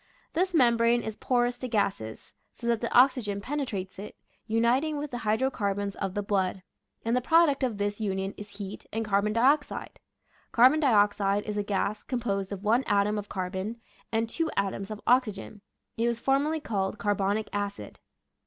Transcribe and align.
This 0.33 0.55
membrane 0.55 1.03
is 1.03 1.15
porous 1.15 1.59
to 1.59 1.67
gases, 1.67 2.33
so 2.55 2.65
that 2.65 2.81
the 2.81 2.91
oxygen 2.91 3.39
penetrates 3.39 3.99
it, 3.99 4.15
uniting 4.47 4.97
with 4.97 5.11
the 5.11 5.19
hydro 5.19 5.51
carbons 5.51 5.95
of 5.97 6.15
the 6.15 6.23
blood, 6.23 6.63
and 7.05 7.15
the 7.15 7.21
product 7.21 7.61
of 7.61 7.77
this 7.77 8.01
union 8.01 8.33
is 8.35 8.57
heat 8.57 8.87
and 8.91 9.05
carbon 9.05 9.31
dioxide. 9.31 9.99
(Carbon 10.51 10.79
dioxide 10.79 11.43
is 11.43 11.55
a 11.55 11.61
gas 11.61 12.01
composed 12.03 12.51
of 12.51 12.63
one 12.63 12.83
atom 12.85 13.19
of 13.19 13.29
car 13.29 13.51
bon 13.51 13.75
and 14.11 14.27
two 14.27 14.49
atoms 14.57 14.89
of 14.89 15.01
oxygen. 15.05 15.61
It 15.97 16.07
was 16.07 16.19
formerly 16.19 16.59
called 16.61 16.97
carbonic 16.97 17.47
acid.) 17.53 17.99